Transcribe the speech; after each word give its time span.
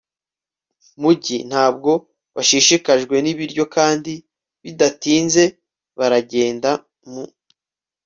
mujyi, 1.01 1.37
ntabwo 1.49 1.91
bashishikajwe 2.35 3.15
n'ibiryo 3.23 3.63
kandi 3.75 4.13
bidatinze 4.63 5.43
baragenda. 5.97 6.71
mu 7.11 7.23